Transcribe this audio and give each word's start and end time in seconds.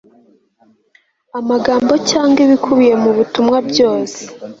amagambo 1.39 1.93
cyangwa 2.09 2.39
ibikubiye 2.45 2.93
mu 3.03 3.11
butumwa 3.17 3.57
byose 3.69 4.21